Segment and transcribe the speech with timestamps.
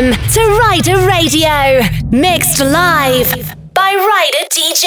[0.00, 3.28] Welcome to Rider Radio, mixed live
[3.74, 4.86] by Rider DJ.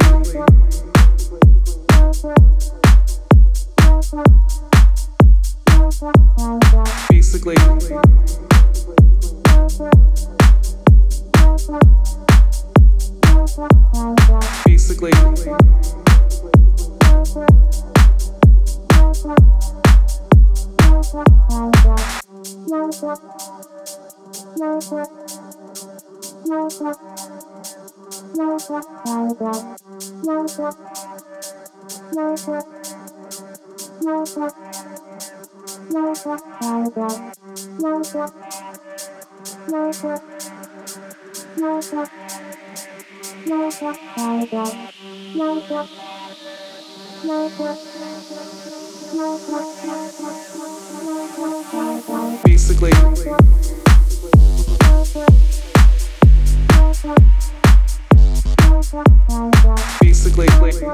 [7.10, 7.56] Basically.
[7.56, 8.15] Basically.
[52.44, 52.92] Basically.
[55.16, 55.32] Basically.
[60.02, 60.92] Basically.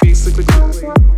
[0.00, 1.10] Basically.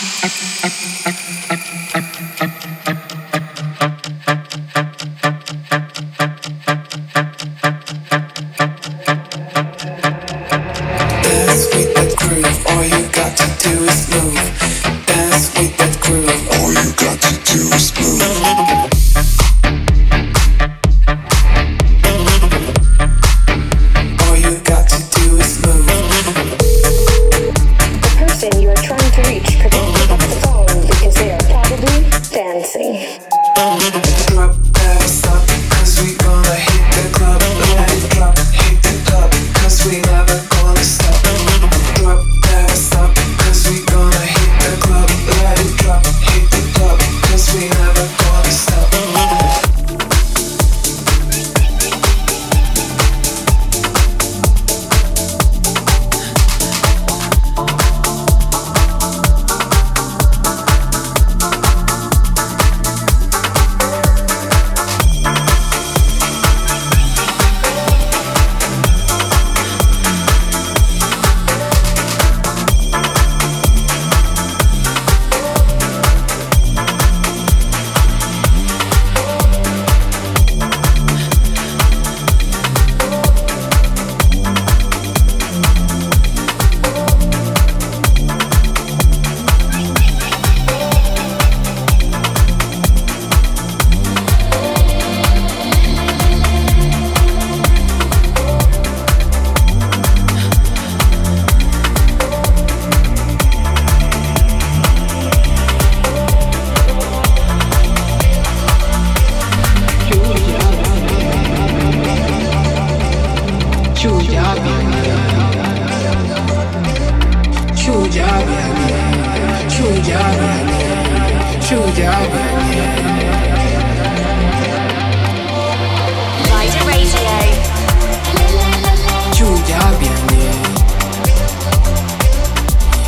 [0.00, 0.37] at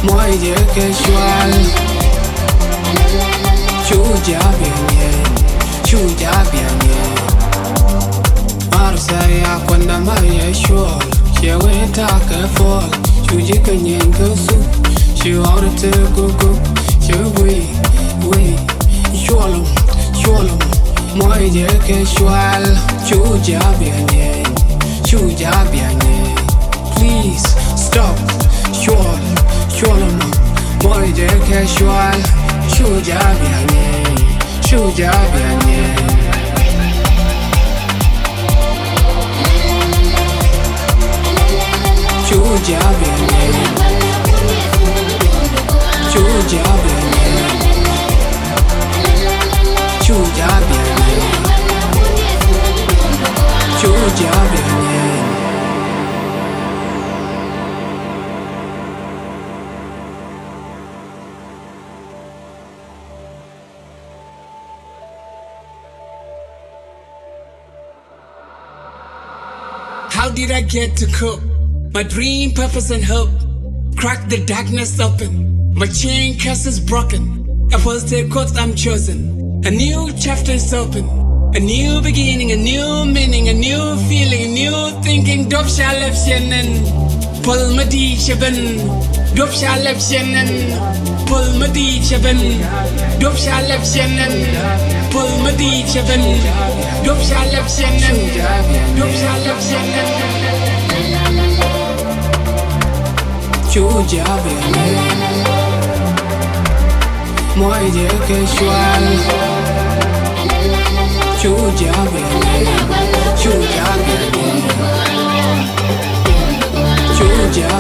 [0.02, 1.52] Mọi dễ kê xoan
[3.88, 5.11] Chú giá biển nhẹ
[5.85, 7.04] Chú giá biển nhẹ
[8.73, 11.02] Marsa ya kwanda maye shol
[11.42, 12.82] Che we ta ke fol
[13.28, 14.56] Chú dì kê nhen kê su
[15.25, 16.54] Chú hồn tê gu gu
[17.09, 17.62] Chú bùi
[18.23, 18.79] Bùi
[19.14, 19.64] Solo,
[20.12, 20.58] solo,
[21.14, 22.64] moi je que shual,
[23.06, 24.42] chuja bianye,
[25.04, 26.34] chuja bianye.
[26.96, 28.16] Please stop,
[28.72, 29.20] shual,
[29.68, 30.30] shual no,
[30.82, 32.20] moi je que shual,
[32.74, 33.86] chuja bianye,
[34.60, 35.80] chuja bianye.
[42.28, 43.48] Chuja bianye,
[46.12, 47.00] chuja bianye.
[70.40, 71.40] Did I get to cook?
[71.92, 73.30] My dream, purpose, and hope.
[73.96, 75.74] Crack the darkness open.
[75.74, 77.68] My chain curse is broken.
[77.72, 79.39] I was the course I'm chosen.
[79.62, 81.04] A new chapter is open.
[81.54, 85.50] A new beginning, a new meaning, a new feeling, a new thinking.
[85.50, 86.80] Dop shalef shenen.
[87.44, 88.78] Pull my D shaben.
[89.36, 90.48] Dop shalef shenen.
[91.28, 92.40] Pull my D shaben.
[93.20, 94.34] Dop shalef shenen.
[95.12, 95.50] Pull my
[111.40, 112.64] Chuja viene,
[113.36, 113.86] chuja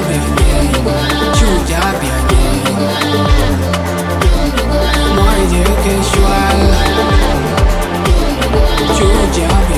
[0.06, 0.44] viene,
[1.36, 2.42] chuja viene.
[5.14, 6.60] Moi de casual,
[8.96, 9.69] chuja viene.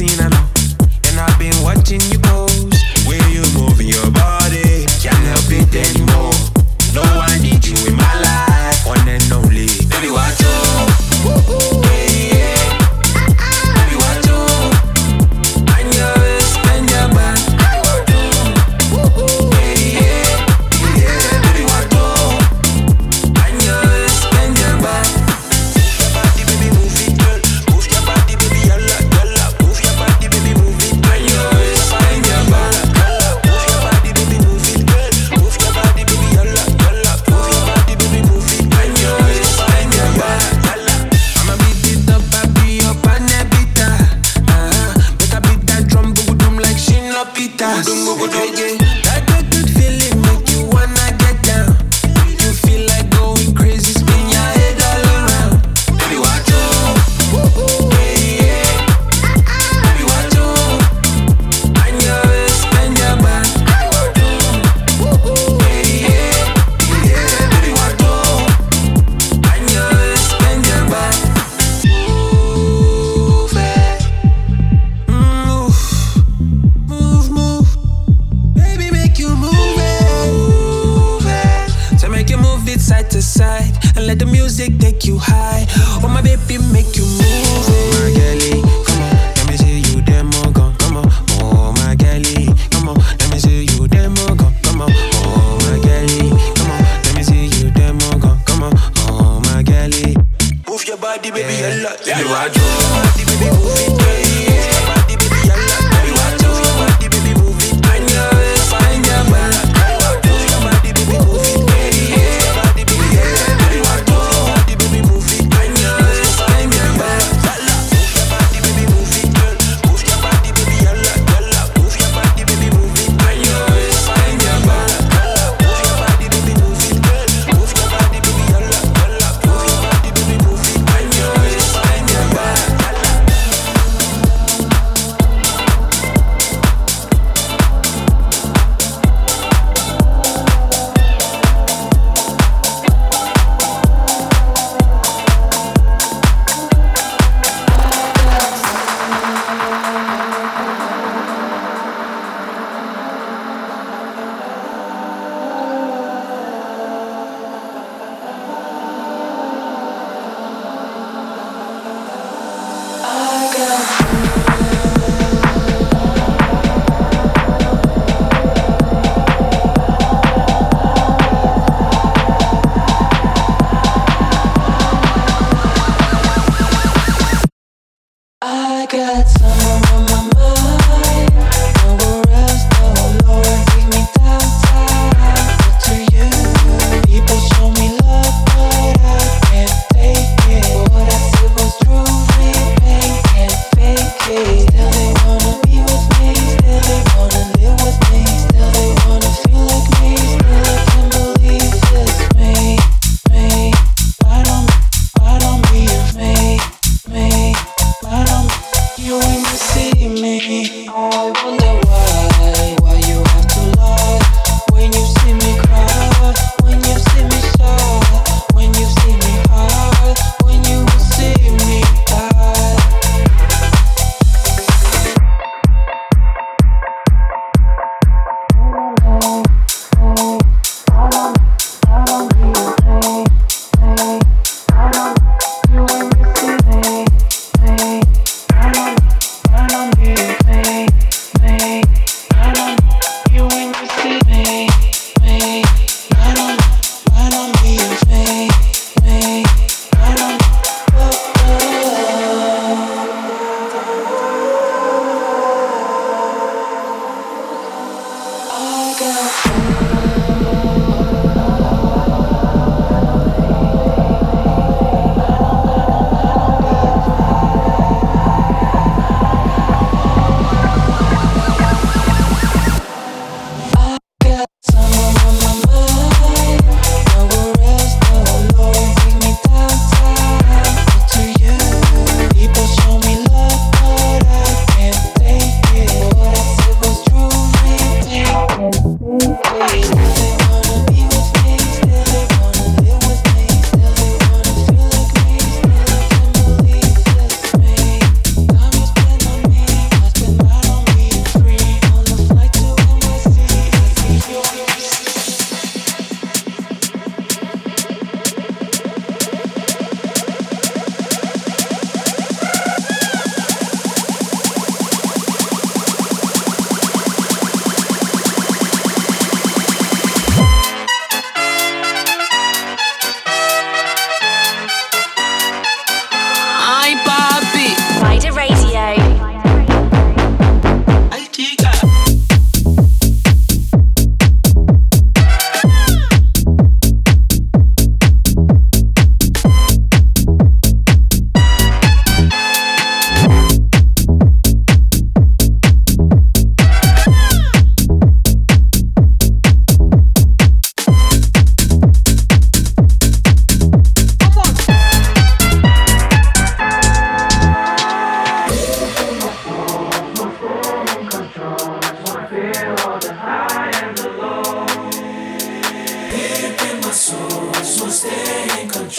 [0.00, 0.18] seen.
[0.18, 0.39] I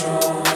[0.01, 0.50] control.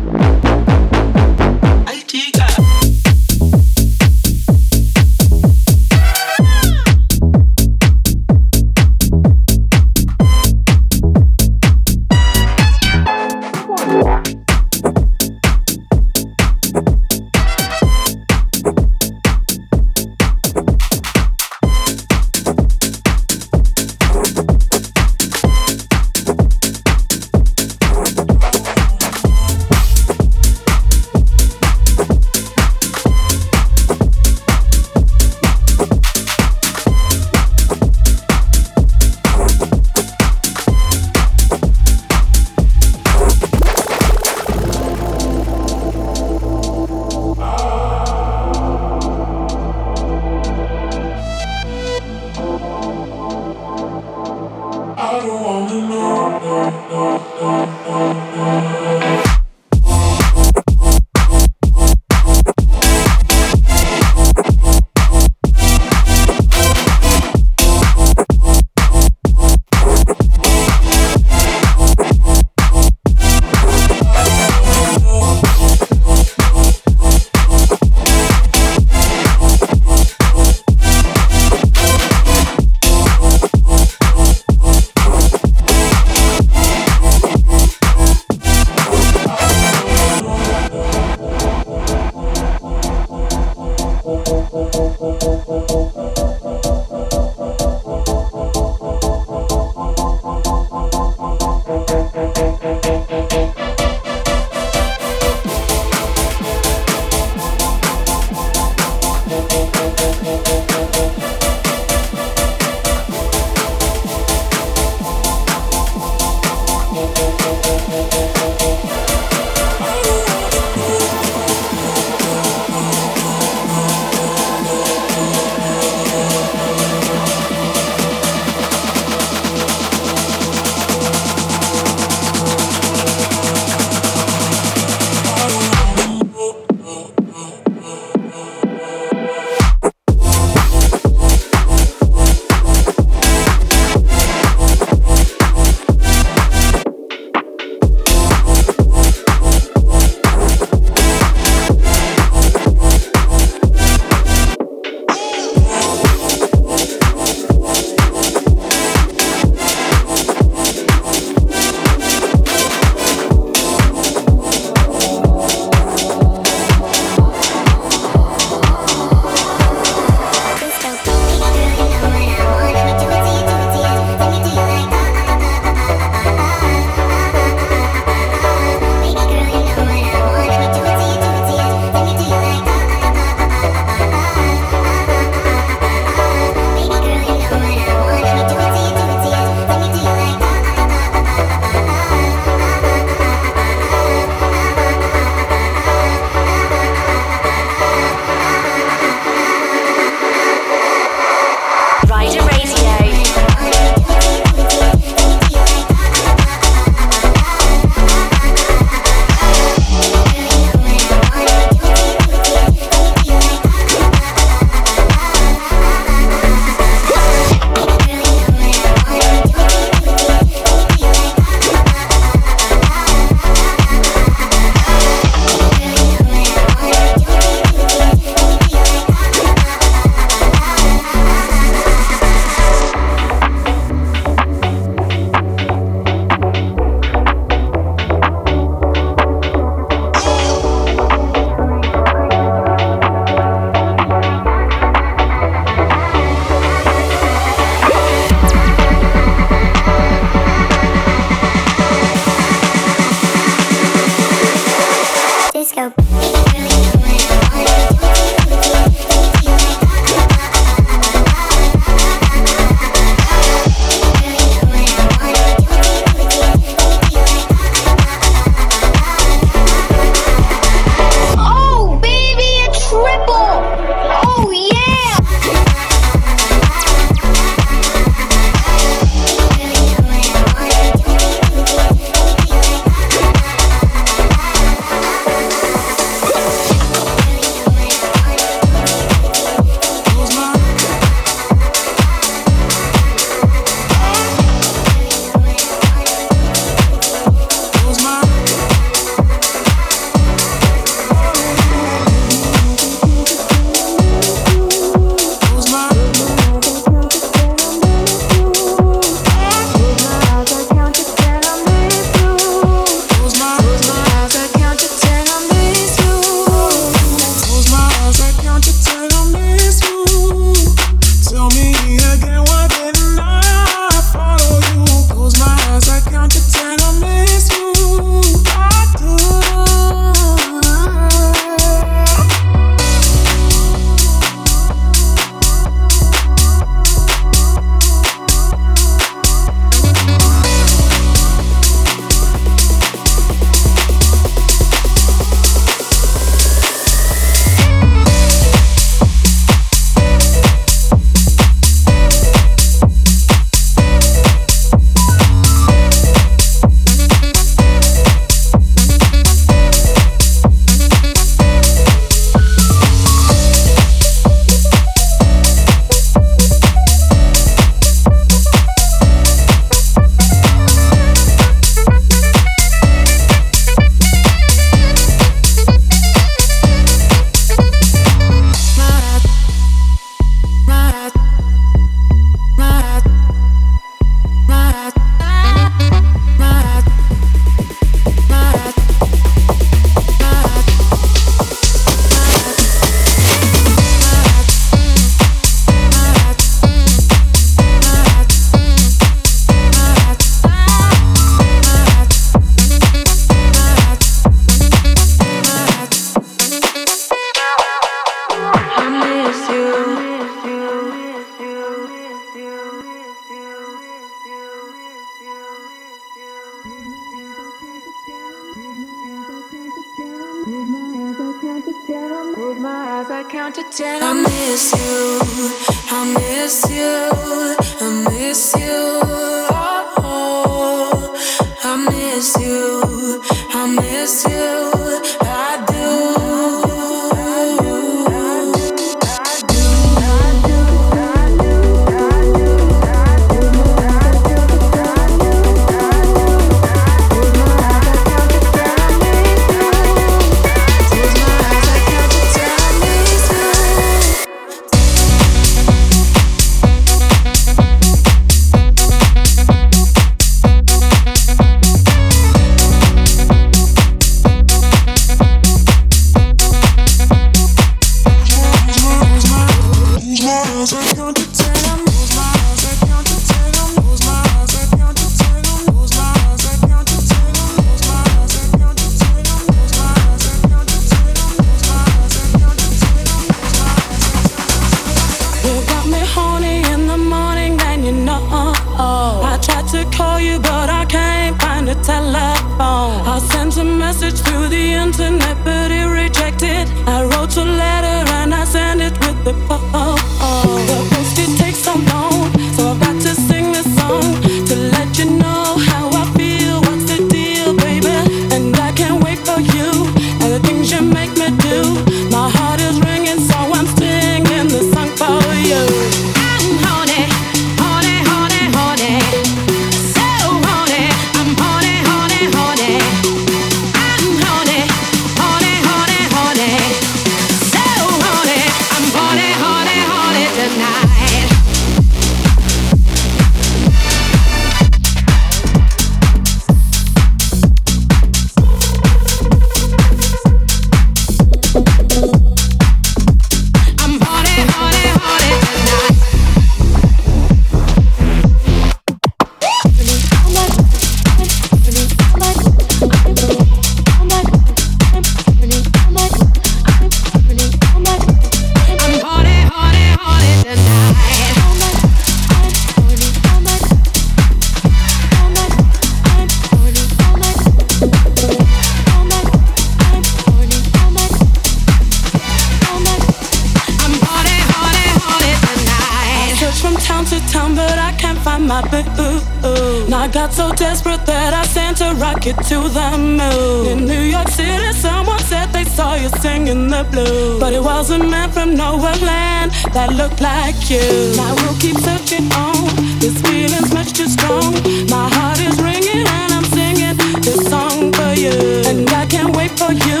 [586.50, 587.38] in the blue.
[587.38, 590.82] But it wasn't meant from nowhere land that looked like you.
[591.28, 592.66] I will keep searching on.
[592.98, 594.52] This feeling's much too strong.
[594.90, 598.34] My heart is ringing and I'm singing this song for you.
[598.70, 600.00] And I can't wait for you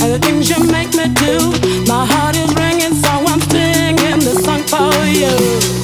[0.00, 1.34] and the things you make me do.
[1.90, 5.77] My heart is ringing, so I'm singing this song for you.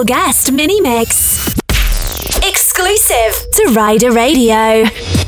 [0.00, 1.54] special guest mini mix.
[2.42, 5.19] Exclusive to Rider Radio.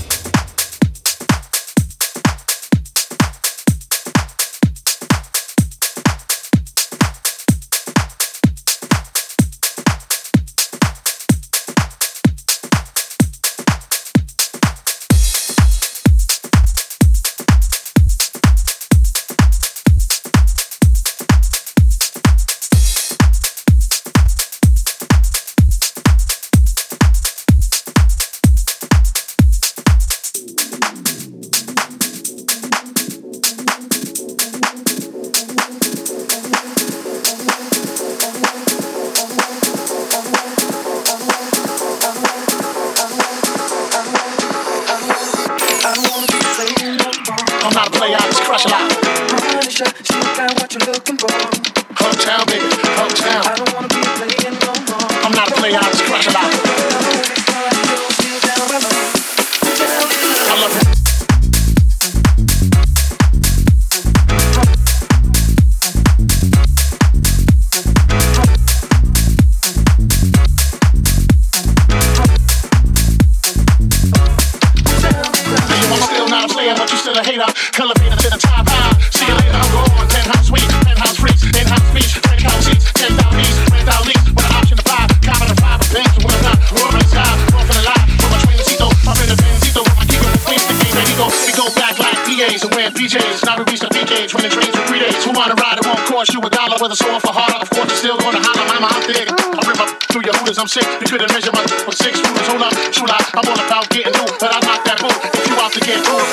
[91.47, 93.45] We go back like PAs and wear PJs.
[93.45, 95.17] Now we reach the peak age when the dreams are three days.
[95.25, 95.79] Who wanna ride?
[95.79, 96.77] It won't cost you a dollar.
[96.79, 98.67] Whether sore for harder, of course, you're still gonna holler.
[98.83, 99.29] I'm thick.
[99.31, 100.59] I rip up through your hooters.
[100.59, 100.85] I'm sick.
[101.01, 102.47] You couldn't measure my from six shooters.
[102.49, 103.25] Hold up, shoot up.
[103.35, 105.99] I'm all about getting new, but I knock that boot if you out to get
[106.05, 106.27] through.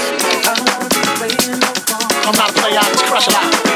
[2.28, 3.69] I'm not a player, I just crush a lot.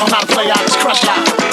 [0.00, 1.45] on how to play out this crush out.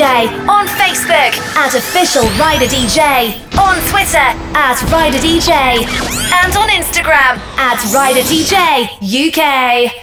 [0.00, 4.16] On Facebook at Official Rider DJ, on Twitter
[4.56, 5.84] at Rider DJ,
[6.32, 8.88] and on Instagram at Rider DJ
[9.28, 9.99] UK.